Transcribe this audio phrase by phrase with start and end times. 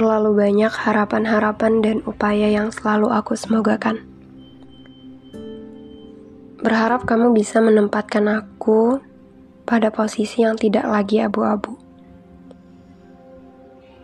[0.00, 4.00] Terlalu banyak harapan-harapan dan upaya yang selalu aku semogakan.
[6.64, 8.96] Berharap kamu bisa menempatkan aku
[9.68, 11.76] pada posisi yang tidak lagi abu-abu.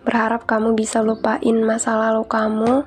[0.04, 2.84] Berharap kamu bisa lupain masa lalu kamu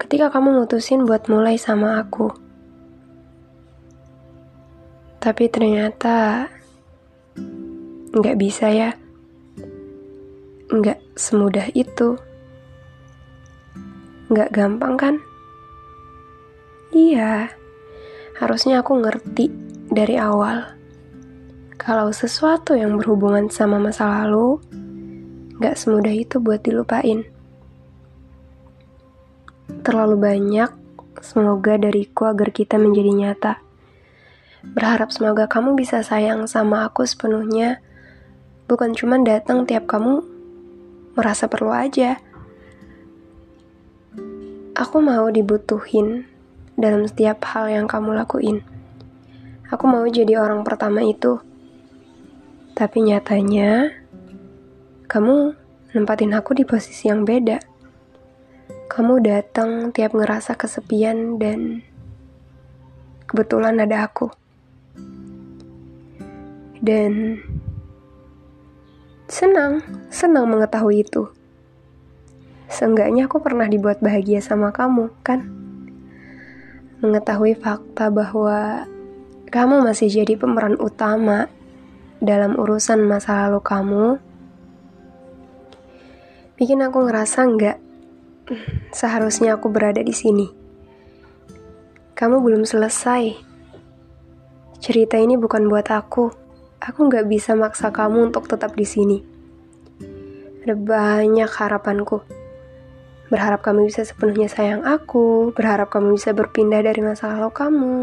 [0.00, 2.32] ketika kamu mutusin buat mulai sama aku.
[5.20, 6.48] Tapi ternyata
[8.16, 9.01] nggak bisa ya.
[10.72, 12.16] Nggak semudah itu.
[14.32, 15.14] Nggak gampang kan?
[16.96, 17.52] Iya,
[18.40, 19.52] harusnya aku ngerti
[19.92, 20.64] dari awal.
[21.76, 24.64] Kalau sesuatu yang berhubungan sama masa lalu,
[25.60, 27.20] nggak semudah itu buat dilupain.
[29.84, 30.72] Terlalu banyak,
[31.20, 33.54] semoga dariku agar kita menjadi nyata.
[34.72, 37.84] Berharap semoga kamu bisa sayang sama aku sepenuhnya,
[38.72, 40.31] bukan cuma datang tiap kamu
[41.12, 42.20] merasa perlu aja.
[44.72, 46.24] Aku mau dibutuhin
[46.74, 48.64] dalam setiap hal yang kamu lakuin.
[49.68, 51.40] Aku mau jadi orang pertama itu.
[52.72, 53.92] Tapi nyatanya,
[55.08, 55.52] kamu
[55.92, 57.60] nempatin aku di posisi yang beda.
[58.88, 61.84] Kamu datang tiap ngerasa kesepian dan
[63.28, 64.28] kebetulan ada aku
[66.82, 67.38] dan
[69.42, 71.26] senang, senang mengetahui itu.
[72.70, 75.50] Seenggaknya aku pernah dibuat bahagia sama kamu, kan?
[77.02, 78.86] Mengetahui fakta bahwa
[79.50, 81.50] kamu masih jadi pemeran utama
[82.22, 84.06] dalam urusan masa lalu kamu,
[86.54, 87.78] bikin aku ngerasa nggak
[88.94, 90.46] seharusnya aku berada di sini.
[92.14, 93.34] Kamu belum selesai.
[94.78, 96.30] Cerita ini bukan buat aku
[96.82, 99.31] aku nggak bisa maksa kamu untuk tetap di sini.
[100.62, 102.22] Ada banyak harapanku.
[103.26, 107.96] Berharap kamu bisa sepenuhnya sayang aku, berharap kamu bisa berpindah dari masa lalu kamu.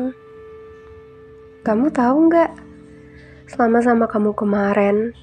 [1.64, 2.52] Kamu tahu nggak?
[3.48, 5.16] Selama sama kamu kemarin,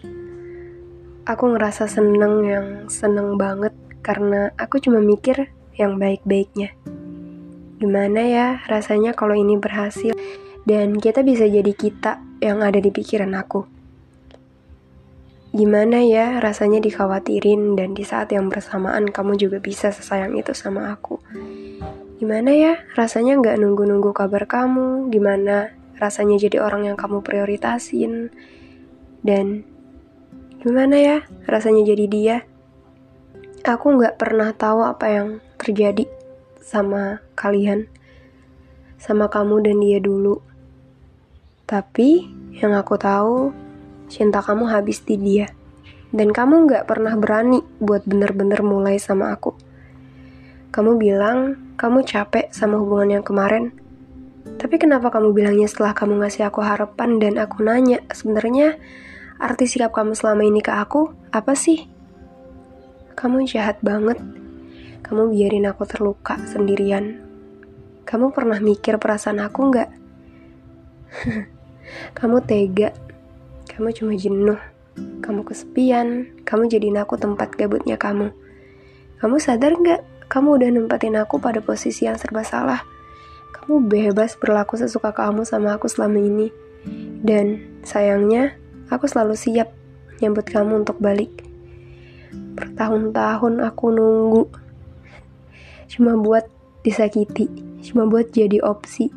[1.29, 6.73] aku ngerasa seneng yang seneng banget karena aku cuma mikir yang baik-baiknya.
[7.77, 10.17] Gimana ya rasanya kalau ini berhasil
[10.65, 13.76] dan kita bisa jadi kita yang ada di pikiran aku.
[15.55, 20.91] Gimana ya rasanya dikhawatirin dan di saat yang bersamaan kamu juga bisa sesayang itu sama
[20.91, 21.23] aku.
[22.17, 28.33] Gimana ya rasanya nggak nunggu-nunggu kabar kamu, gimana rasanya jadi orang yang kamu prioritasin,
[29.21, 29.69] dan
[30.65, 32.37] gimana ya rasanya jadi dia.
[33.67, 35.29] Aku nggak pernah tahu apa yang
[35.61, 36.09] terjadi
[36.63, 37.91] sama kalian,
[38.97, 40.41] sama kamu dan dia dulu.
[41.67, 43.51] Tapi yang aku tahu,
[44.07, 45.47] cinta kamu habis di dia.
[46.15, 49.53] Dan kamu gak pernah berani buat bener-bener mulai sama aku.
[50.71, 53.75] Kamu bilang kamu capek sama hubungan yang kemarin.
[54.57, 58.79] Tapi kenapa kamu bilangnya setelah kamu ngasih aku harapan dan aku nanya, sebenarnya
[59.37, 61.85] arti sikap kamu selama ini ke aku apa sih?
[63.17, 64.21] Kamu jahat banget.
[65.05, 67.21] Kamu biarin aku terluka sendirian.
[68.07, 69.91] Kamu pernah mikir perasaan aku nggak?
[72.19, 72.93] Kamu tega,
[73.77, 74.61] kamu cuma jenuh,
[75.21, 78.33] kamu kesepian, kamu jadiin aku tempat gabutnya kamu.
[79.21, 80.01] Kamu sadar nggak?
[80.33, 82.81] Kamu udah nempatin aku pada posisi yang serba salah.
[83.53, 86.49] Kamu bebas berlaku sesuka kamu sama aku selama ini.
[87.21, 88.57] Dan sayangnya,
[88.89, 89.71] aku selalu siap
[90.25, 91.45] nyambut kamu untuk balik.
[92.33, 94.45] Bertahun-tahun aku nunggu.
[95.93, 96.49] Cuma buat
[96.81, 97.47] disakiti,
[97.85, 99.13] cuma buat jadi opsi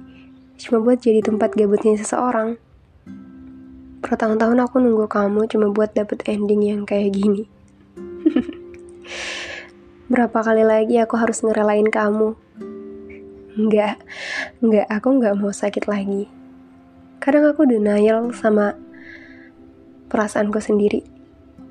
[0.60, 2.60] cuma buat jadi tempat gabutnya seseorang.
[4.10, 7.46] Bertahun-tahun aku nunggu kamu cuma buat dapet ending yang kayak gini.
[10.12, 12.34] Berapa kali lagi aku harus ngerelain kamu?
[13.54, 14.02] Enggak,
[14.66, 16.26] enggak, aku enggak mau sakit lagi.
[17.22, 18.74] Kadang aku denial sama
[20.10, 21.06] perasaanku sendiri.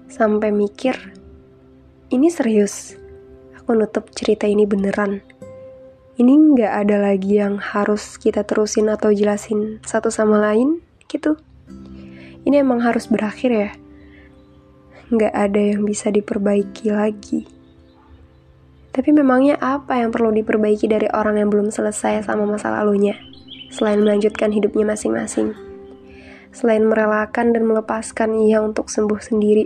[0.07, 0.95] Sampai mikir,
[2.15, 2.95] ini serius.
[3.59, 5.27] Aku nutup cerita ini beneran
[6.19, 11.39] ini nggak ada lagi yang harus kita terusin atau jelasin satu sama lain gitu.
[12.45, 13.71] Ini emang harus berakhir ya.
[15.09, 17.49] Nggak ada yang bisa diperbaiki lagi.
[18.93, 23.15] Tapi memangnya apa yang perlu diperbaiki dari orang yang belum selesai sama masa lalunya?
[23.71, 25.55] Selain melanjutkan hidupnya masing-masing.
[26.51, 29.65] Selain merelakan dan melepaskan ia untuk sembuh sendiri.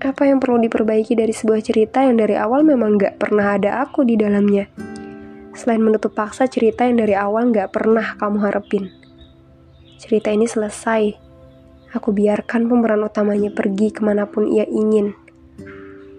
[0.00, 4.04] Apa yang perlu diperbaiki dari sebuah cerita yang dari awal memang gak pernah ada aku
[4.04, 4.68] di dalamnya?
[5.54, 8.90] selain menutup paksa cerita yang dari awal gak pernah kamu harapin.
[9.96, 11.14] Cerita ini selesai.
[11.94, 15.14] Aku biarkan pemeran utamanya pergi ke mana pun ia ingin.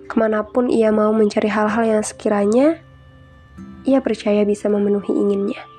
[0.05, 2.77] ke mana pun ia mau mencari hal-hal yang sekiranya
[3.89, 5.74] ia percaya bisa memenuhi inginnya.